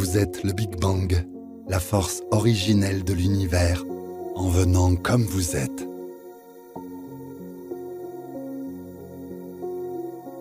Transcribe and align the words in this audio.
Vous 0.00 0.16
êtes 0.16 0.44
le 0.44 0.52
Big 0.52 0.80
Bang, 0.80 1.26
la 1.68 1.78
force 1.78 2.22
originelle 2.30 3.04
de 3.04 3.12
l'univers, 3.12 3.84
en 4.34 4.48
venant 4.48 4.96
comme 4.96 5.24
vous 5.24 5.56
êtes. 5.56 5.86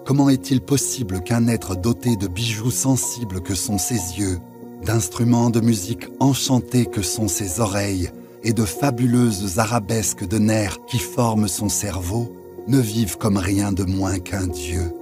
Comment 0.05 0.29
est-il 0.29 0.61
possible 0.61 1.21
qu'un 1.21 1.47
être 1.47 1.75
doté 1.75 2.15
de 2.15 2.29
bijoux 2.29 2.71
sensibles 2.71 3.41
que 3.41 3.53
sont 3.53 3.77
ses 3.77 4.17
yeux, 4.17 4.39
d'instruments 4.85 5.49
de 5.49 5.59
musique 5.59 6.07
enchantés 6.21 6.85
que 6.85 7.01
sont 7.01 7.27
ses 7.27 7.59
oreilles 7.59 8.11
et 8.43 8.53
de 8.53 8.63
fabuleuses 8.63 9.59
arabesques 9.59 10.25
de 10.25 10.37
nerfs 10.37 10.77
qui 10.87 10.99
forment 10.99 11.49
son 11.49 11.67
cerveau, 11.67 12.33
ne 12.69 12.79
vive 12.79 13.17
comme 13.17 13.37
rien 13.37 13.73
de 13.73 13.83
moins 13.83 14.19
qu'un 14.19 14.47
Dieu? 14.47 14.93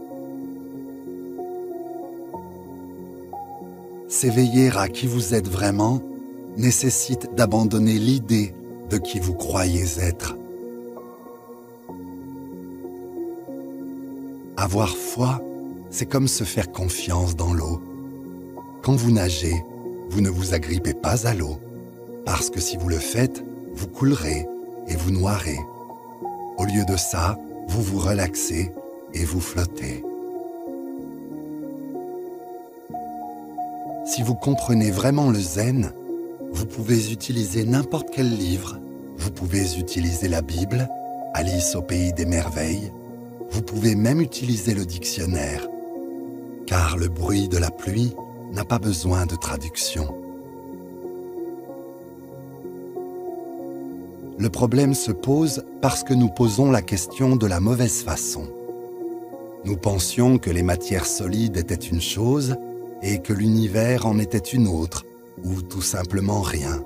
S'éveiller 4.19 4.71
à 4.75 4.87
qui 4.87 5.05
vous 5.05 5.35
êtes 5.35 5.47
vraiment 5.47 6.01
nécessite 6.57 7.35
d'abandonner 7.35 7.99
l'idée 7.99 8.51
de 8.89 8.97
qui 8.97 9.19
vous 9.19 9.35
croyez 9.35 9.83
être. 10.01 10.35
Avoir 14.57 14.97
foi, 14.97 15.39
c'est 15.91 16.07
comme 16.07 16.27
se 16.27 16.43
faire 16.43 16.71
confiance 16.71 17.35
dans 17.35 17.53
l'eau. 17.53 17.79
Quand 18.81 18.95
vous 18.95 19.11
nagez, 19.11 19.53
vous 20.09 20.21
ne 20.21 20.31
vous 20.31 20.55
agrippez 20.55 20.95
pas 20.95 21.27
à 21.27 21.35
l'eau, 21.35 21.59
parce 22.25 22.49
que 22.49 22.59
si 22.59 22.75
vous 22.75 22.89
le 22.89 22.97
faites, 22.97 23.43
vous 23.75 23.87
coulerez 23.87 24.47
et 24.87 24.95
vous 24.95 25.11
noierez. 25.11 25.59
Au 26.57 26.65
lieu 26.65 26.85
de 26.89 26.97
ça, 26.97 27.37
vous 27.67 27.83
vous 27.83 27.99
relaxez 27.99 28.71
et 29.13 29.25
vous 29.25 29.41
flottez. 29.41 30.03
Si 34.17 34.23
vous 34.23 34.33
comprenez 34.33 34.89
vraiment 34.89 35.29
le 35.29 35.39
zen, 35.39 35.91
vous 36.51 36.65
pouvez 36.65 37.11
utiliser 37.11 37.65
n'importe 37.65 38.09
quel 38.11 38.35
livre, 38.35 38.79
vous 39.15 39.29
pouvez 39.29 39.77
utiliser 39.77 40.27
la 40.27 40.41
Bible, 40.41 40.89
Alice 41.35 41.75
au 41.75 41.83
pays 41.83 42.13
des 42.13 42.25
merveilles, 42.25 42.91
vous 43.51 43.61
pouvez 43.61 43.93
même 43.93 44.19
utiliser 44.19 44.73
le 44.73 44.87
dictionnaire, 44.87 45.67
car 46.65 46.97
le 46.97 47.09
bruit 47.09 47.47
de 47.47 47.59
la 47.59 47.69
pluie 47.69 48.15
n'a 48.53 48.65
pas 48.65 48.79
besoin 48.79 49.27
de 49.27 49.35
traduction. 49.35 50.11
Le 54.39 54.49
problème 54.49 54.95
se 54.95 55.11
pose 55.11 55.63
parce 55.79 56.03
que 56.03 56.15
nous 56.15 56.29
posons 56.29 56.71
la 56.71 56.81
question 56.81 57.35
de 57.35 57.45
la 57.45 57.59
mauvaise 57.59 58.01
façon. 58.01 58.47
Nous 59.63 59.77
pensions 59.77 60.39
que 60.39 60.49
les 60.49 60.63
matières 60.63 61.05
solides 61.05 61.57
étaient 61.57 61.75
une 61.75 62.01
chose 62.01 62.55
et 63.01 63.19
que 63.19 63.33
l'univers 63.33 64.05
en 64.05 64.19
était 64.19 64.37
une 64.37 64.67
autre, 64.67 65.05
ou 65.43 65.61
tout 65.61 65.81
simplement 65.81 66.41
rien. 66.41 66.83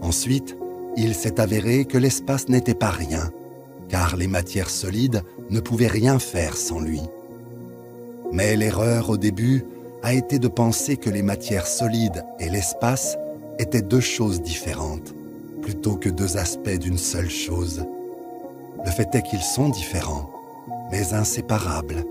Ensuite, 0.00 0.56
il 0.96 1.14
s'est 1.14 1.40
avéré 1.40 1.84
que 1.84 1.98
l'espace 1.98 2.48
n'était 2.48 2.74
pas 2.74 2.90
rien, 2.90 3.32
car 3.88 4.16
les 4.16 4.28
matières 4.28 4.70
solides 4.70 5.22
ne 5.50 5.60
pouvaient 5.60 5.88
rien 5.88 6.18
faire 6.18 6.56
sans 6.56 6.80
lui. 6.80 7.00
Mais 8.32 8.56
l'erreur 8.56 9.10
au 9.10 9.16
début 9.16 9.64
a 10.02 10.12
été 10.12 10.38
de 10.38 10.48
penser 10.48 10.96
que 10.96 11.10
les 11.10 11.22
matières 11.22 11.66
solides 11.66 12.24
et 12.38 12.48
l'espace 12.48 13.16
étaient 13.58 13.82
deux 13.82 14.00
choses 14.00 14.42
différentes, 14.42 15.14
plutôt 15.62 15.96
que 15.96 16.08
deux 16.08 16.36
aspects 16.36 16.78
d'une 16.78 16.98
seule 16.98 17.30
chose. 17.30 17.84
Le 18.84 18.90
fait 18.90 19.14
est 19.14 19.22
qu'ils 19.22 19.42
sont 19.42 19.70
différents, 19.70 20.30
mais 20.90 21.14
inséparables, 21.14 22.04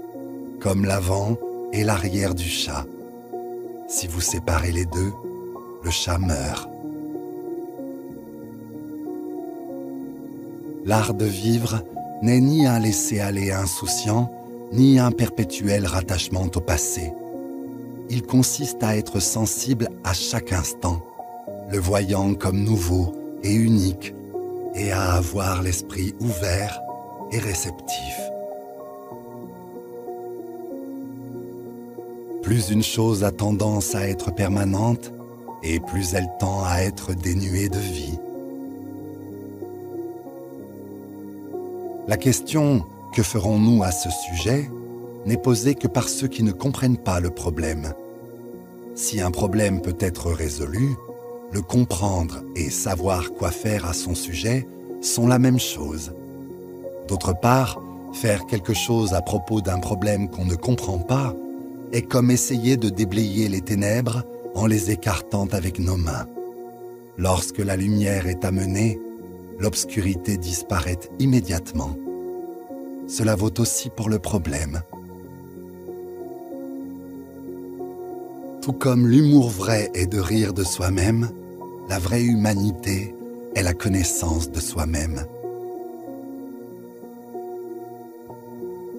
comme 0.59 0.85
l'avant 0.85 1.37
et 1.71 1.83
l'arrière 1.83 2.33
du 2.33 2.47
chat. 2.47 2.85
Si 3.87 4.07
vous 4.07 4.21
séparez 4.21 4.71
les 4.71 4.85
deux, 4.85 5.13
le 5.83 5.91
chat 5.91 6.17
meurt. 6.17 6.69
L'art 10.85 11.13
de 11.13 11.25
vivre 11.25 11.83
n'est 12.21 12.39
ni 12.39 12.65
un 12.65 12.79
laisser-aller 12.79 13.51
insouciant, 13.51 14.31
ni 14.71 14.99
un 14.99 15.11
perpétuel 15.11 15.85
rattachement 15.85 16.47
au 16.55 16.59
passé. 16.59 17.13
Il 18.09 18.23
consiste 18.23 18.83
à 18.83 18.97
être 18.97 19.19
sensible 19.19 19.89
à 20.03 20.13
chaque 20.13 20.51
instant, 20.51 21.01
le 21.69 21.79
voyant 21.79 22.33
comme 22.33 22.63
nouveau 22.63 23.13
et 23.43 23.53
unique, 23.53 24.13
et 24.75 24.91
à 24.91 25.13
avoir 25.13 25.61
l'esprit 25.61 26.15
ouvert 26.19 26.81
et 27.31 27.39
réceptif. 27.39 28.22
Plus 32.53 32.69
une 32.69 32.83
chose 32.83 33.23
a 33.23 33.31
tendance 33.31 33.95
à 33.95 34.07
être 34.07 34.31
permanente, 34.31 35.11
et 35.63 35.79
plus 35.79 36.13
elle 36.13 36.29
tend 36.39 36.63
à 36.63 36.81
être 36.81 37.15
dénuée 37.15 37.67
de 37.67 37.79
vie. 37.79 38.19
La 42.07 42.15
question 42.15 42.85
que 43.15 43.23
ferons-nous 43.23 43.81
à 43.81 43.89
ce 43.89 44.07
sujet 44.11 44.69
n'est 45.25 45.37
posée 45.37 45.73
que 45.73 45.87
par 45.87 46.07
ceux 46.07 46.27
qui 46.27 46.43
ne 46.43 46.51
comprennent 46.51 46.99
pas 46.99 47.19
le 47.19 47.31
problème. 47.31 47.95
Si 48.93 49.19
un 49.19 49.31
problème 49.31 49.81
peut 49.81 49.97
être 49.99 50.29
résolu, 50.29 50.95
le 51.51 51.61
comprendre 51.63 52.43
et 52.55 52.69
savoir 52.69 53.33
quoi 53.33 53.49
faire 53.49 53.87
à 53.87 53.93
son 53.93 54.13
sujet 54.13 54.67
sont 55.01 55.25
la 55.25 55.39
même 55.39 55.59
chose. 55.59 56.13
D'autre 57.07 57.33
part, 57.33 57.81
faire 58.13 58.45
quelque 58.45 58.75
chose 58.75 59.15
à 59.15 59.23
propos 59.23 59.59
d'un 59.59 59.79
problème 59.79 60.29
qu'on 60.29 60.45
ne 60.45 60.53
comprend 60.53 60.99
pas 60.99 61.33
est 61.93 62.01
comme 62.01 62.31
essayer 62.31 62.75
de 62.75 62.89
déblayer 62.89 63.47
les 63.47 63.61
ténèbres 63.61 64.23
en 64.55 64.65
les 64.65 64.91
écartant 64.91 65.47
avec 65.51 65.79
nos 65.79 65.95
mains. 65.95 66.27
Lorsque 67.17 67.59
la 67.59 67.75
lumière 67.75 68.27
est 68.27 68.43
amenée, 68.43 68.99
l'obscurité 69.59 70.37
disparaît 70.37 70.99
immédiatement. 71.19 71.95
Cela 73.07 73.35
vaut 73.35 73.53
aussi 73.59 73.89
pour 73.89 74.09
le 74.09 74.17
problème. 74.17 74.81
Tout 78.63 78.73
comme 78.73 79.07
l'humour 79.07 79.49
vrai 79.49 79.91
est 79.93 80.07
de 80.07 80.19
rire 80.19 80.53
de 80.53 80.63
soi-même, 80.63 81.29
la 81.89 81.99
vraie 81.99 82.23
humanité 82.23 83.13
est 83.55 83.61
la 83.63 83.73
connaissance 83.73 84.49
de 84.49 84.59
soi-même. 84.59 85.25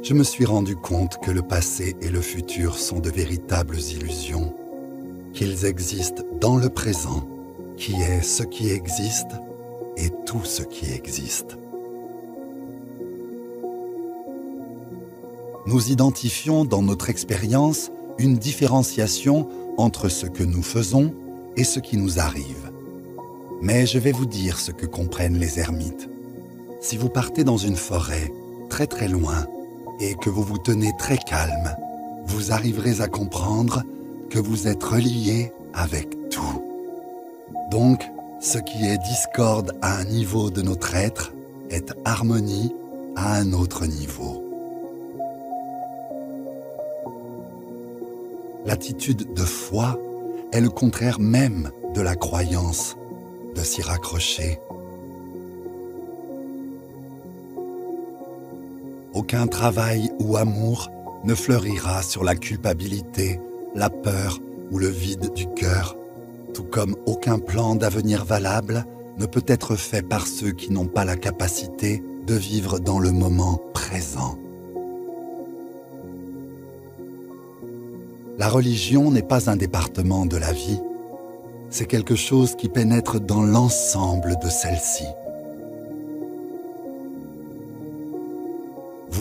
Je 0.05 0.13
me 0.13 0.23
suis 0.23 0.45
rendu 0.45 0.77
compte 0.77 1.19
que 1.23 1.31
le 1.31 1.41
passé 1.41 1.97
et 2.03 2.11
le 2.11 2.21
futur 2.21 2.77
sont 2.79 2.99
de 2.99 3.09
véritables 3.09 3.79
illusions, 3.81 4.55
qu'ils 5.33 5.65
existent 5.65 6.23
dans 6.43 6.57
le 6.59 6.69
présent, 6.69 7.27
qui 7.79 7.95
est 7.95 8.21
ce 8.21 8.43
qui 8.43 8.69
existe 8.69 9.31
et 9.97 10.11
tout 10.27 10.45
ce 10.45 10.63
qui 10.63 10.93
existe. 10.93 11.57
Nous 15.65 15.91
identifions 15.91 16.67
dans 16.67 16.83
notre 16.83 17.09
expérience 17.09 17.91
une 18.19 18.37
différenciation 18.37 19.49
entre 19.79 20.11
ce 20.11 20.27
que 20.27 20.43
nous 20.43 20.63
faisons 20.63 21.15
et 21.57 21.65
ce 21.65 21.81
qui 21.81 21.97
nous 21.97 22.19
arrive. 22.19 22.71
Mais 23.63 23.87
je 23.87 23.99
vais 23.99 24.13
vous 24.13 24.27
dire 24.27 24.61
ce 24.61 24.71
que 24.71 24.85
comprennent 24.85 25.39
les 25.39 25.59
ermites. 25.59 26.11
Si 26.83 26.99
vous 26.99 27.09
partez 27.09 27.43
dans 27.43 27.57
une 27.57 27.77
forêt, 27.77 28.31
très 28.69 28.87
très 28.87 29.09
loin, 29.09 29.47
et 30.01 30.15
que 30.15 30.31
vous 30.31 30.43
vous 30.43 30.59
tenez 30.59 30.93
très 30.99 31.19
calme, 31.19 31.77
vous 32.27 32.53
arriverez 32.53 33.01
à 33.01 33.09
comprendre 33.09 33.83
que 34.31 34.39
vous 34.39 34.67
êtes 34.67 34.83
relié 34.83 35.53
avec 35.73 36.09
tout. 36.31 36.63
Donc, 37.71 38.03
ce 38.41 38.59
qui 38.59 38.87
est 38.87 38.99
discorde 38.99 39.73
à 39.81 39.97
un 39.99 40.05
niveau 40.05 40.51
de 40.51 40.63
notre 40.63 40.95
être 40.95 41.33
est 41.71 41.93
harmonie 42.05 42.75
à 43.17 43.37
un 43.37 43.53
autre 43.53 43.87
niveau. 43.87 44.43
L'attitude 48.67 49.33
de 49.35 49.43
foi 49.43 49.99
est 50.53 50.61
le 50.61 50.71
contraire 50.71 51.21
même 51.21 51.71
de 51.95 52.01
la 52.01 52.17
croyance, 52.17 52.97
de 53.55 53.61
s'y 53.61 53.83
raccrocher. 53.83 54.59
Aucun 59.25 59.47
travail 59.47 60.11
ou 60.19 60.37
amour 60.37 60.91
ne 61.25 61.35
fleurira 61.35 62.03
sur 62.03 62.25
la 62.25 62.35
culpabilité, 62.37 63.41
la 63.75 63.89
peur 63.89 64.39
ou 64.71 64.77
le 64.79 64.89
vide 64.89 65.33
du 65.33 65.47
cœur 65.47 65.97
tout 66.53 66.65
comme 66.65 66.95
aucun 67.07 67.39
plan 67.39 67.75
d'avenir 67.75 68.27
valable 68.27 68.85
ne 69.17 69.25
peut 69.25 69.45
être 69.47 69.77
fait 69.77 70.03
par 70.03 70.27
ceux 70.27 70.51
qui 70.53 70.71
n'ont 70.71 70.89
pas 70.89 71.07
la 71.07 71.17
capacité 71.17 72.03
de 72.27 72.35
vivre 72.35 72.79
dans 72.79 72.99
le 72.99 73.13
moment 73.13 73.63
présent. 73.73 74.37
La 78.37 78.51
religion 78.51 79.11
n'est 79.11 79.23
pas 79.23 79.49
un 79.49 79.57
département 79.57 80.27
de 80.27 80.37
la 80.37 80.53
vie, 80.53 80.83
c'est 81.71 81.87
quelque 81.87 82.15
chose 82.15 82.57
qui 82.57 82.69
pénètre 82.69 83.21
dans 83.21 83.43
l'ensemble 83.43 84.37
de 84.43 84.51
celle-ci. 84.51 85.07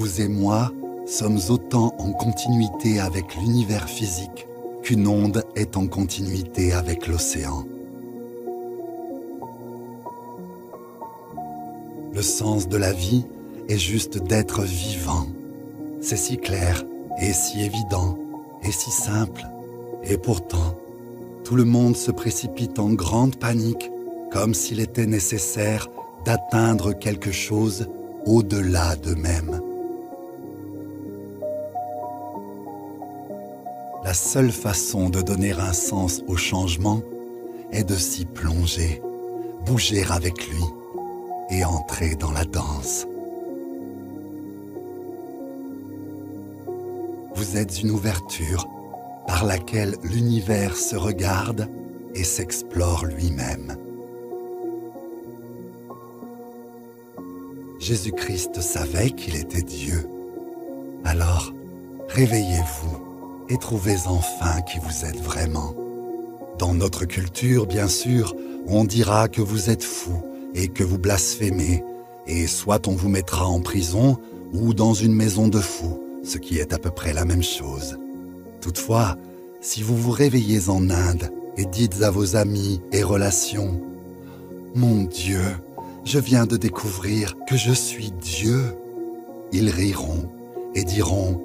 Vous 0.03 0.19
et 0.19 0.27
moi 0.27 0.69
sommes 1.05 1.39
autant 1.47 1.95
en 1.97 2.11
continuité 2.11 2.99
avec 2.99 3.37
l'univers 3.37 3.87
physique 3.87 4.47
qu'une 4.81 5.07
onde 5.07 5.45
est 5.55 5.77
en 5.77 5.87
continuité 5.87 6.73
avec 6.73 7.07
l'océan. 7.07 7.63
Le 12.13 12.21
sens 12.21 12.67
de 12.67 12.75
la 12.75 12.91
vie 12.91 13.23
est 13.69 13.77
juste 13.77 14.17
d'être 14.17 14.63
vivant. 14.63 15.27
C'est 16.01 16.17
si 16.17 16.35
clair 16.35 16.83
et 17.21 17.31
si 17.31 17.61
évident 17.61 18.17
et 18.61 18.73
si 18.73 18.91
simple. 18.91 19.45
Et 20.03 20.17
pourtant, 20.17 20.75
tout 21.45 21.55
le 21.55 21.63
monde 21.63 21.95
se 21.95 22.11
précipite 22.11 22.77
en 22.77 22.89
grande 22.89 23.37
panique, 23.37 23.89
comme 24.33 24.53
s'il 24.53 24.81
était 24.81 25.07
nécessaire 25.07 25.87
d'atteindre 26.25 26.91
quelque 26.91 27.31
chose 27.31 27.87
au-delà 28.25 28.97
d'eux-mêmes. 28.97 29.61
La 34.13 34.19
seule 34.19 34.51
façon 34.51 35.09
de 35.09 35.23
donner 35.23 35.53
un 35.53 35.73
sens 35.73 36.21
au 36.27 36.37
changement 36.37 37.01
est 37.71 37.83
de 37.83 37.95
s'y 37.95 38.25
plonger, 38.25 39.01
bouger 39.65 40.05
avec 40.07 40.49
lui 40.49 40.63
et 41.49 41.65
entrer 41.65 42.13
dans 42.13 42.31
la 42.31 42.45
danse. 42.45 43.07
Vous 47.33 47.57
êtes 47.57 47.81
une 47.81 47.89
ouverture 47.89 48.67
par 49.25 49.45
laquelle 49.45 49.95
l'univers 50.03 50.77
se 50.77 50.95
regarde 50.95 51.67
et 52.13 52.23
s'explore 52.23 53.05
lui-même. 53.05 53.75
Jésus-Christ 57.79 58.61
savait 58.61 59.09
qu'il 59.09 59.35
était 59.35 59.63
Dieu. 59.63 60.07
Alors, 61.03 61.51
réveillez-vous 62.09 63.12
et 63.49 63.57
trouvez 63.57 63.97
enfin 64.07 64.61
qui 64.61 64.79
vous 64.79 65.05
êtes 65.05 65.21
vraiment. 65.21 65.73
Dans 66.59 66.73
notre 66.73 67.05
culture, 67.05 67.65
bien 67.65 67.87
sûr, 67.87 68.35
on 68.67 68.83
dira 68.83 69.27
que 69.27 69.41
vous 69.41 69.69
êtes 69.69 69.83
fou 69.83 70.21
et 70.55 70.67
que 70.67 70.83
vous 70.83 70.97
blasphémez, 70.97 71.83
et 72.27 72.47
soit 72.47 72.87
on 72.87 72.93
vous 72.93 73.09
mettra 73.09 73.47
en 73.47 73.59
prison 73.59 74.17
ou 74.53 74.73
dans 74.73 74.93
une 74.93 75.13
maison 75.13 75.47
de 75.47 75.59
fous, 75.59 75.99
ce 76.23 76.37
qui 76.37 76.59
est 76.59 76.73
à 76.73 76.77
peu 76.77 76.91
près 76.91 77.13
la 77.13 77.25
même 77.25 77.43
chose. 77.43 77.97
Toutefois, 78.61 79.17
si 79.61 79.81
vous 79.81 79.97
vous 79.97 80.11
réveillez 80.11 80.69
en 80.69 80.89
Inde 80.89 81.31
et 81.57 81.65
dites 81.65 82.01
à 82.01 82.11
vos 82.11 82.35
amis 82.35 82.81
et 82.91 83.03
relations, 83.03 83.81
Mon 84.75 85.03
Dieu, 85.03 85.43
je 86.05 86.19
viens 86.19 86.45
de 86.45 86.57
découvrir 86.57 87.35
que 87.47 87.57
je 87.57 87.71
suis 87.71 88.11
Dieu, 88.11 88.75
ils 89.51 89.69
riront 89.69 90.29
et 90.75 90.83
diront, 90.83 91.41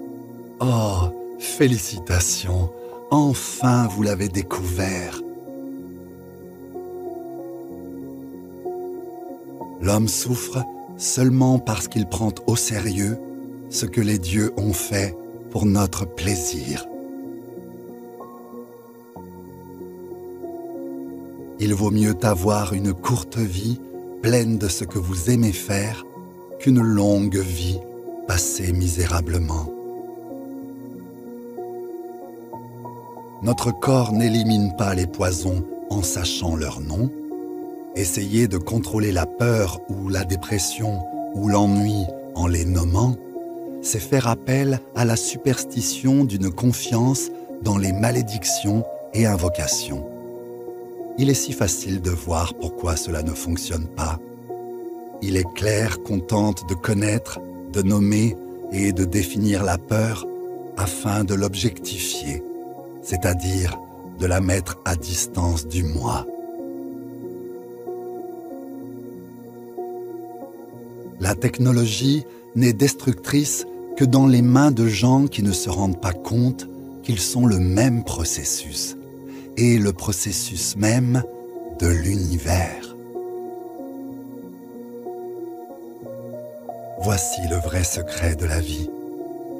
Oh, 0.60 1.10
félicitations, 1.38 2.70
enfin 3.10 3.86
vous 3.88 4.02
l'avez 4.02 4.28
découvert. 4.28 5.20
L'homme 9.80 10.08
souffre 10.08 10.64
seulement 10.96 11.58
parce 11.58 11.88
qu'il 11.88 12.06
prend 12.06 12.32
au 12.46 12.56
sérieux 12.56 13.18
ce 13.70 13.86
que 13.86 14.00
les 14.00 14.18
dieux 14.18 14.52
ont 14.56 14.72
fait 14.72 15.16
pour 15.50 15.66
notre 15.66 16.04
plaisir. 16.04 16.86
Il 21.60 21.74
vaut 21.74 21.90
mieux 21.90 22.14
avoir 22.22 22.72
une 22.72 22.92
courte 22.92 23.38
vie 23.38 23.80
pleine 24.22 24.58
de 24.58 24.68
ce 24.68 24.84
que 24.84 24.98
vous 24.98 25.30
aimez 25.30 25.52
faire 25.52 26.04
qu'une 26.58 26.80
longue 26.80 27.38
vie 27.38 27.78
passée 28.26 28.72
misérablement. 28.72 29.77
Notre 33.48 33.70
corps 33.70 34.12
n'élimine 34.12 34.76
pas 34.76 34.94
les 34.94 35.06
poisons 35.06 35.64
en 35.88 36.02
sachant 36.02 36.54
leur 36.54 36.82
nom, 36.82 37.10
Essayer 37.96 38.46
de 38.46 38.58
contrôler 38.58 39.10
la 39.10 39.24
peur 39.24 39.80
ou 39.88 40.10
la 40.10 40.24
dépression 40.24 41.00
ou 41.34 41.48
l'ennui 41.48 42.04
en 42.34 42.46
les 42.46 42.66
nommant, 42.66 43.16
c'est 43.80 44.00
faire 44.00 44.28
appel 44.28 44.80
à 44.94 45.06
la 45.06 45.16
superstition 45.16 46.26
d'une 46.26 46.50
confiance 46.50 47.30
dans 47.62 47.78
les 47.78 47.92
malédictions 47.92 48.84
et 49.14 49.24
invocations. 49.24 50.06
Il 51.16 51.30
est 51.30 51.34
si 51.34 51.54
facile 51.54 52.02
de 52.02 52.10
voir 52.10 52.52
pourquoi 52.52 52.96
cela 52.96 53.22
ne 53.22 53.32
fonctionne 53.32 53.86
pas. 53.86 54.18
Il 55.22 55.38
est 55.38 55.50
clair 55.54 56.02
qu'on 56.02 56.20
tente 56.20 56.68
de 56.68 56.74
connaître, 56.74 57.40
de 57.72 57.80
nommer 57.80 58.36
et 58.72 58.92
de 58.92 59.06
définir 59.06 59.64
la 59.64 59.78
peur 59.78 60.26
afin 60.76 61.24
de 61.24 61.32
l'objectifier, 61.32 62.42
c'est-à-dire 63.02 63.78
de 64.18 64.26
la 64.26 64.40
mettre 64.40 64.78
à 64.84 64.96
distance 64.96 65.66
du 65.66 65.84
moi. 65.84 66.26
La 71.20 71.34
technologie 71.34 72.24
n'est 72.54 72.72
destructrice 72.72 73.66
que 73.96 74.04
dans 74.04 74.26
les 74.26 74.42
mains 74.42 74.70
de 74.70 74.86
gens 74.86 75.26
qui 75.26 75.42
ne 75.42 75.52
se 75.52 75.68
rendent 75.68 76.00
pas 76.00 76.12
compte 76.12 76.68
qu'ils 77.02 77.18
sont 77.18 77.46
le 77.46 77.58
même 77.58 78.04
processus 78.04 78.96
et 79.56 79.78
le 79.78 79.92
processus 79.92 80.76
même 80.76 81.22
de 81.80 81.88
l'univers. 81.88 82.96
Voici 87.00 87.40
le 87.48 87.56
vrai 87.56 87.84
secret 87.84 88.36
de 88.36 88.44
la 88.44 88.60
vie. 88.60 88.88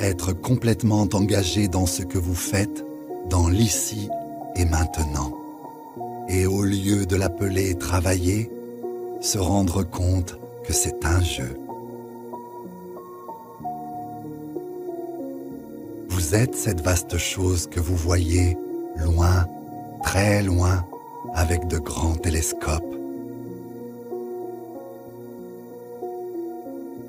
Être 0.00 0.32
complètement 0.32 1.08
engagé 1.12 1.67
dans 1.67 1.87
ce 1.87 2.02
que 2.02 2.19
vous 2.19 2.35
faites, 2.35 2.85
dans 3.28 3.48
l'ici 3.48 4.08
et 4.56 4.64
maintenant. 4.64 5.32
Et 6.28 6.46
au 6.46 6.62
lieu 6.62 7.06
de 7.06 7.16
l'appeler 7.16 7.74
travailler, 7.74 8.50
se 9.20 9.38
rendre 9.38 9.82
compte 9.82 10.38
c'est 10.72 11.04
un 11.04 11.20
jeu. 11.20 11.58
Vous 16.08 16.34
êtes 16.34 16.54
cette 16.54 16.80
vaste 16.80 17.16
chose 17.16 17.66
que 17.68 17.80
vous 17.80 17.96
voyez 17.96 18.56
loin, 18.96 19.46
très 20.02 20.42
loin, 20.42 20.84
avec 21.34 21.66
de 21.68 21.78
grands 21.78 22.16
télescopes. 22.16 22.84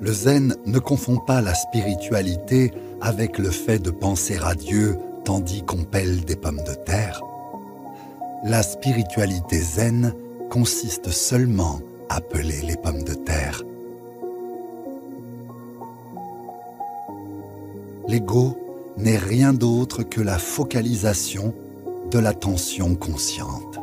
Le 0.00 0.12
zen 0.12 0.56
ne 0.64 0.78
confond 0.78 1.18
pas 1.18 1.42
la 1.42 1.54
spiritualité 1.54 2.72
avec 3.02 3.38
le 3.38 3.50
fait 3.50 3.78
de 3.78 3.90
penser 3.90 4.38
à 4.42 4.54
Dieu 4.54 4.98
tandis 5.30 5.62
qu'on 5.62 5.84
pèle 5.84 6.24
des 6.24 6.34
pommes 6.34 6.64
de 6.64 6.74
terre. 6.84 7.22
La 8.42 8.64
spiritualité 8.64 9.58
zen 9.58 10.12
consiste 10.50 11.10
seulement 11.10 11.78
appeler 12.08 12.62
les 12.62 12.76
pommes 12.76 13.04
de 13.04 13.14
terre. 13.14 13.62
L'ego 18.08 18.58
n'est 18.96 19.18
rien 19.18 19.52
d'autre 19.52 20.02
que 20.02 20.20
la 20.20 20.36
focalisation 20.36 21.54
de 22.10 22.18
l'attention 22.18 22.96
consciente. 22.96 23.78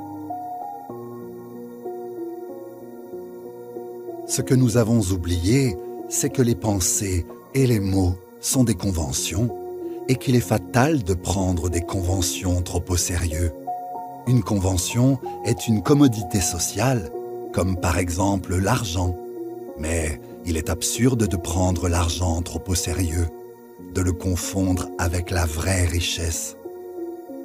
Ce 4.27 4.41
que 4.41 4.53
nous 4.53 4.75
avons 4.75 4.99
oublié, 4.99 5.77
c'est 6.09 6.29
que 6.29 6.41
les 6.41 6.55
pensées 6.55 7.25
et 7.53 7.65
les 7.65 7.79
mots 7.79 8.15
sont 8.41 8.65
des 8.65 8.75
conventions 8.75 9.66
et 10.09 10.15
qu'il 10.15 10.35
est 10.35 10.39
fatal 10.39 11.03
de 11.03 11.13
prendre 11.13 11.69
des 11.69 11.81
conventions 11.81 12.61
trop 12.61 12.83
au 12.89 12.97
sérieux. 12.97 13.51
Une 14.27 14.43
convention 14.43 15.19
est 15.45 15.67
une 15.67 15.81
commodité 15.81 16.41
sociale 16.41 17.11
comme 17.53 17.77
par 17.77 17.97
exemple 17.97 18.57
l'argent. 18.57 19.15
Mais 19.79 20.19
il 20.45 20.57
est 20.57 20.69
absurde 20.69 21.27
de 21.27 21.37
prendre 21.37 21.87
l'argent 21.87 22.41
trop 22.41 22.61
au 22.67 22.75
sérieux, 22.75 23.27
de 23.93 24.01
le 24.01 24.11
confondre 24.11 24.89
avec 24.97 25.31
la 25.31 25.45
vraie 25.45 25.85
richesse. 25.85 26.57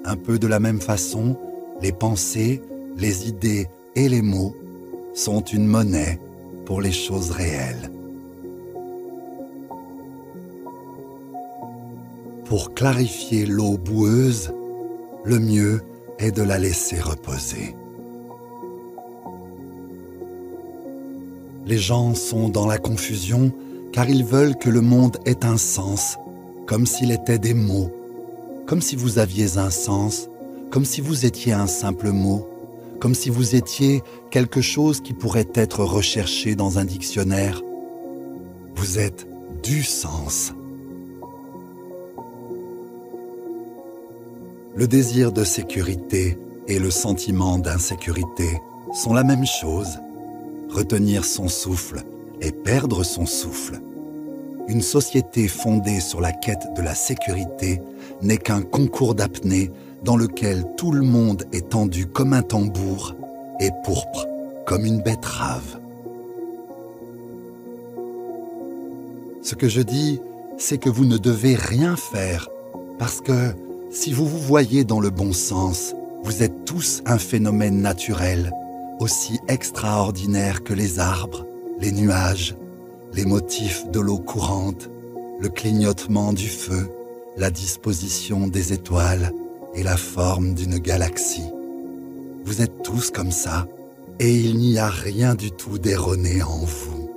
Un 0.04 0.16
peu 0.16 0.38
de 0.38 0.46
la 0.46 0.60
même 0.60 0.80
façon, 0.80 1.36
les 1.80 1.92
pensées, 1.92 2.60
les 2.96 3.28
idées 3.28 3.68
et 3.94 4.08
les 4.08 4.22
mots 4.22 4.56
sont 5.14 5.42
une 5.42 5.66
monnaie 5.66 6.18
pour 6.64 6.80
les 6.80 6.92
choses 6.92 7.30
réelles. 7.30 7.91
Pour 12.52 12.74
clarifier 12.74 13.46
l'eau 13.46 13.78
boueuse, 13.78 14.52
le 15.24 15.38
mieux 15.38 15.80
est 16.18 16.32
de 16.32 16.42
la 16.42 16.58
laisser 16.58 17.00
reposer. 17.00 17.74
Les 21.64 21.78
gens 21.78 22.14
sont 22.14 22.50
dans 22.50 22.66
la 22.66 22.76
confusion 22.76 23.52
car 23.90 24.10
ils 24.10 24.22
veulent 24.22 24.58
que 24.58 24.68
le 24.68 24.82
monde 24.82 25.16
ait 25.24 25.46
un 25.46 25.56
sens, 25.56 26.18
comme 26.66 26.84
s'il 26.84 27.10
était 27.10 27.38
des 27.38 27.54
mots, 27.54 27.90
comme 28.66 28.82
si 28.82 28.96
vous 28.96 29.18
aviez 29.18 29.56
un 29.56 29.70
sens, 29.70 30.28
comme 30.70 30.84
si 30.84 31.00
vous 31.00 31.24
étiez 31.24 31.54
un 31.54 31.66
simple 31.66 32.10
mot, 32.10 32.46
comme 33.00 33.14
si 33.14 33.30
vous 33.30 33.54
étiez 33.54 34.02
quelque 34.30 34.60
chose 34.60 35.00
qui 35.00 35.14
pourrait 35.14 35.48
être 35.54 35.84
recherché 35.84 36.54
dans 36.54 36.78
un 36.78 36.84
dictionnaire. 36.84 37.62
Vous 38.74 38.98
êtes 38.98 39.26
du 39.62 39.82
sens. 39.82 40.52
Le 44.74 44.86
désir 44.86 45.32
de 45.32 45.44
sécurité 45.44 46.38
et 46.66 46.78
le 46.78 46.90
sentiment 46.90 47.58
d'insécurité 47.58 48.58
sont 48.94 49.12
la 49.12 49.22
même 49.22 49.44
chose. 49.44 49.98
Retenir 50.70 51.26
son 51.26 51.48
souffle 51.48 52.02
et 52.40 52.52
perdre 52.52 53.02
son 53.02 53.26
souffle. 53.26 53.80
Une 54.68 54.80
société 54.80 55.46
fondée 55.46 56.00
sur 56.00 56.22
la 56.22 56.32
quête 56.32 56.68
de 56.74 56.80
la 56.80 56.94
sécurité 56.94 57.82
n'est 58.22 58.38
qu'un 58.38 58.62
concours 58.62 59.14
d'apnée 59.14 59.70
dans 60.04 60.16
lequel 60.16 60.64
tout 60.78 60.92
le 60.92 61.02
monde 61.02 61.44
est 61.52 61.68
tendu 61.68 62.06
comme 62.06 62.32
un 62.32 62.42
tambour 62.42 63.14
et 63.60 63.68
pourpre 63.84 64.26
comme 64.64 64.86
une 64.86 65.02
betterave. 65.02 65.80
Ce 69.42 69.54
que 69.54 69.68
je 69.68 69.82
dis, 69.82 70.18
c'est 70.56 70.78
que 70.78 70.88
vous 70.88 71.04
ne 71.04 71.18
devez 71.18 71.56
rien 71.56 71.94
faire, 71.94 72.48
parce 72.98 73.20
que 73.20 73.54
si 73.92 74.12
vous 74.12 74.26
vous 74.26 74.38
voyez 74.38 74.84
dans 74.84 75.00
le 75.00 75.10
bon 75.10 75.32
sens, 75.32 75.94
vous 76.24 76.42
êtes 76.42 76.64
tous 76.64 77.02
un 77.04 77.18
phénomène 77.18 77.82
naturel, 77.82 78.50
aussi 79.00 79.38
extraordinaire 79.48 80.64
que 80.64 80.72
les 80.72 80.98
arbres, 80.98 81.46
les 81.78 81.92
nuages, 81.92 82.56
les 83.12 83.26
motifs 83.26 83.86
de 83.90 84.00
l'eau 84.00 84.18
courante, 84.18 84.88
le 85.38 85.48
clignotement 85.50 86.32
du 86.32 86.48
feu, 86.48 86.88
la 87.36 87.50
disposition 87.50 88.48
des 88.48 88.72
étoiles 88.72 89.32
et 89.74 89.82
la 89.82 89.98
forme 89.98 90.54
d'une 90.54 90.78
galaxie. 90.78 91.50
Vous 92.46 92.62
êtes 92.62 92.82
tous 92.82 93.10
comme 93.10 93.32
ça, 93.32 93.66
et 94.18 94.34
il 94.34 94.56
n'y 94.56 94.78
a 94.78 94.88
rien 94.88 95.34
du 95.34 95.50
tout 95.50 95.78
d'erroné 95.78 96.42
en 96.42 96.58
vous. 96.58 97.10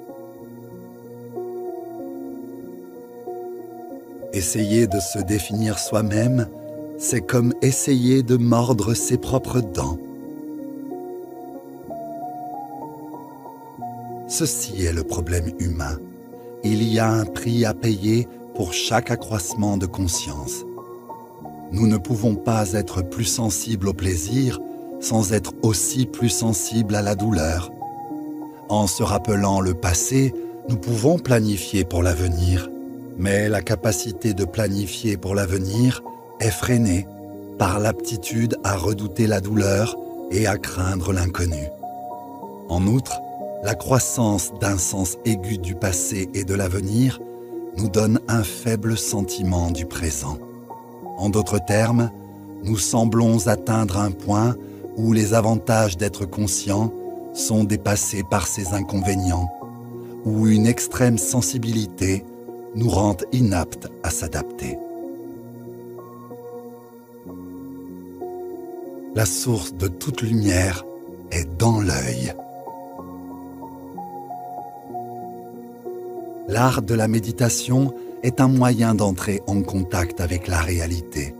Essayer 4.33 4.87
de 4.87 4.99
se 4.99 5.19
définir 5.19 5.79
soi-même, 5.79 6.47
c'est 6.97 7.21
comme 7.21 7.53
essayer 7.61 8.23
de 8.23 8.37
mordre 8.37 8.93
ses 8.93 9.17
propres 9.17 9.61
dents. 9.61 9.97
Ceci 14.27 14.83
est 14.83 14.93
le 14.93 15.03
problème 15.03 15.51
humain. 15.59 15.99
Il 16.63 16.83
y 16.83 16.99
a 16.99 17.09
un 17.09 17.25
prix 17.25 17.65
à 17.65 17.73
payer 17.73 18.27
pour 18.55 18.73
chaque 18.73 19.11
accroissement 19.11 19.77
de 19.77 19.85
conscience. 19.85 20.65
Nous 21.71 21.87
ne 21.87 21.97
pouvons 21.97 22.35
pas 22.35 22.73
être 22.73 23.01
plus 23.01 23.25
sensibles 23.25 23.89
au 23.89 23.93
plaisir 23.93 24.59
sans 24.99 25.33
être 25.33 25.53
aussi 25.61 26.05
plus 26.05 26.29
sensibles 26.29 26.95
à 26.95 27.01
la 27.01 27.15
douleur. 27.15 27.71
En 28.69 28.87
se 28.87 29.03
rappelant 29.03 29.59
le 29.59 29.73
passé, 29.73 30.33
nous 30.69 30.77
pouvons 30.77 31.19
planifier 31.19 31.83
pour 31.83 32.01
l'avenir, 32.01 32.69
mais 33.17 33.49
la 33.49 33.61
capacité 33.61 34.33
de 34.33 34.45
planifier 34.45 35.17
pour 35.17 35.35
l'avenir 35.35 36.01
est 36.39 36.51
freinée 36.51 37.07
par 37.57 37.79
l'aptitude 37.79 38.57
à 38.63 38.75
redouter 38.75 39.27
la 39.27 39.41
douleur 39.41 39.95
et 40.31 40.47
à 40.47 40.57
craindre 40.57 41.13
l'inconnu. 41.13 41.69
En 42.69 42.85
outre, 42.87 43.21
la 43.63 43.75
croissance 43.75 44.51
d'un 44.59 44.77
sens 44.77 45.17
aigu 45.25 45.57
du 45.57 45.75
passé 45.75 46.29
et 46.33 46.43
de 46.43 46.53
l'avenir 46.53 47.19
nous 47.77 47.89
donne 47.89 48.19
un 48.27 48.43
faible 48.43 48.97
sentiment 48.97 49.71
du 49.71 49.85
présent. 49.85 50.37
En 51.17 51.29
d'autres 51.29 51.59
termes, 51.59 52.11
nous 52.63 52.77
semblons 52.77 53.47
atteindre 53.47 53.97
un 53.97 54.11
point 54.11 54.55
où 54.97 55.13
les 55.13 55.33
avantages 55.33 55.97
d'être 55.97 56.25
conscient 56.25 56.91
sont 57.33 57.63
dépassés 57.63 58.23
par 58.23 58.47
ses 58.47 58.73
inconvénients, 58.73 59.49
où 60.25 60.47
une 60.47 60.67
extrême 60.67 61.17
sensibilité 61.17 62.23
nous 62.75 62.89
rend 62.89 63.17
inaptes 63.31 63.89
à 64.03 64.09
s'adapter. 64.09 64.77
La 69.15 69.25
source 69.25 69.73
de 69.73 69.87
toute 69.87 70.21
lumière 70.21 70.83
est 71.31 71.47
dans 71.57 71.79
l'œil. 71.79 72.33
L'art 76.49 76.81
de 76.81 76.93
la 76.93 77.07
méditation 77.07 77.93
est 78.23 78.41
un 78.41 78.49
moyen 78.49 78.93
d'entrer 78.93 79.41
en 79.47 79.61
contact 79.61 80.19
avec 80.19 80.49
la 80.49 80.59
réalité. 80.59 81.33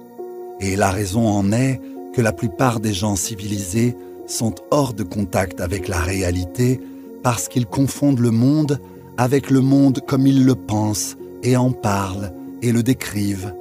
Et 0.61 0.77
la 0.77 0.89
raison 0.89 1.27
en 1.27 1.51
est 1.51 1.81
que 2.13 2.21
la 2.21 2.31
plupart 2.31 2.79
des 2.79 2.93
gens 2.93 3.17
civilisés 3.17 3.97
sont 4.25 4.55
hors 4.71 4.93
de 4.93 5.03
contact 5.03 5.59
avec 5.59 5.89
la 5.89 5.99
réalité 5.99 6.79
parce 7.23 7.49
qu'ils 7.49 7.67
confondent 7.67 8.21
le 8.21 8.31
monde 8.31 8.79
avec 9.17 9.49
le 9.49 9.59
monde 9.59 9.99
comme 10.07 10.27
ils 10.27 10.45
le 10.45 10.55
pensent 10.55 11.17
et 11.43 11.57
en 11.57 11.73
parlent 11.73 12.31
et 12.61 12.71
le 12.71 12.83
décrivent. 12.83 13.53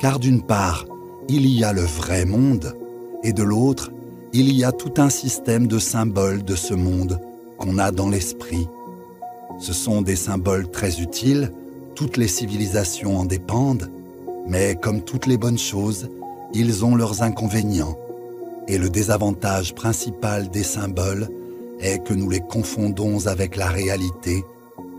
Car 0.00 0.18
d'une 0.18 0.42
part, 0.42 0.84
il 1.30 1.46
y 1.46 1.64
a 1.64 1.72
le 1.72 1.80
vrai 1.80 2.26
monde, 2.26 2.74
et 3.22 3.32
de 3.32 3.42
l'autre, 3.42 3.90
il 4.32 4.52
y 4.54 4.64
a 4.64 4.72
tout 4.72 4.94
un 4.96 5.10
système 5.10 5.66
de 5.66 5.78
symboles 5.78 6.42
de 6.42 6.54
ce 6.54 6.74
monde 6.74 7.20
qu'on 7.58 7.78
a 7.78 7.90
dans 7.90 8.08
l'esprit. 8.08 8.66
Ce 9.58 9.72
sont 9.72 10.02
des 10.02 10.16
symboles 10.16 10.70
très 10.70 11.00
utiles, 11.00 11.52
toutes 11.94 12.16
les 12.16 12.28
civilisations 12.28 13.18
en 13.18 13.24
dépendent, 13.24 13.90
mais 14.48 14.74
comme 14.74 15.02
toutes 15.02 15.26
les 15.26 15.36
bonnes 15.36 15.58
choses, 15.58 16.08
ils 16.54 16.84
ont 16.84 16.96
leurs 16.96 17.22
inconvénients, 17.22 17.96
et 18.68 18.78
le 18.78 18.90
désavantage 18.90 19.74
principal 19.74 20.48
des 20.48 20.62
symboles 20.62 21.28
est 21.80 22.02
que 22.02 22.14
nous 22.14 22.30
les 22.30 22.40
confondons 22.40 23.26
avec 23.26 23.56
la 23.56 23.68
réalité, 23.68 24.44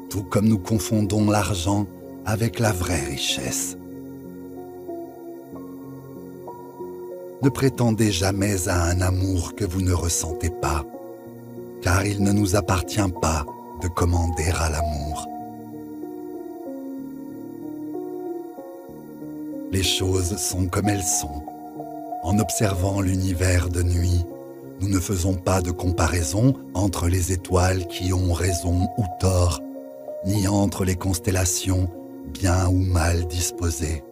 tout 0.09 0.23
comme 0.23 0.47
nous 0.47 0.59
confondons 0.59 1.29
l'argent 1.29 1.87
avec 2.25 2.59
la 2.59 2.71
vraie 2.71 3.03
richesse. 3.03 3.77
Ne 7.43 7.49
prétendez 7.49 8.11
jamais 8.11 8.67
à 8.67 8.83
un 8.83 9.01
amour 9.01 9.55
que 9.55 9.65
vous 9.65 9.81
ne 9.81 9.93
ressentez 9.93 10.49
pas, 10.49 10.85
car 11.81 12.05
il 12.05 12.23
ne 12.23 12.31
nous 12.31 12.55
appartient 12.55 13.11
pas 13.21 13.45
de 13.81 13.87
commander 13.87 14.49
à 14.59 14.69
l'amour. 14.69 15.27
les 19.73 19.83
choses 19.83 20.37
sont 20.37 20.67
comme 20.67 20.87
elles 20.87 21.03
sont. 21.03 21.43
En 22.21 22.37
observant 22.37 23.01
l'univers 23.01 23.69
de 23.69 23.81
nuit, 23.81 24.23
nous 24.79 24.87
ne 24.87 24.99
faisons 24.99 25.33
pas 25.33 25.61
de 25.61 25.71
comparaison 25.71 26.53
entre 26.75 27.07
les 27.07 27.31
étoiles 27.31 27.87
qui 27.87 28.13
ont 28.13 28.33
raison 28.33 28.87
ou 28.97 29.03
tort, 29.19 29.61
ni 30.25 30.47
entre 30.47 30.85
les 30.85 30.95
constellations 30.95 31.89
bien 32.27 32.67
ou 32.67 32.77
mal 32.77 33.25
disposées. 33.27 34.03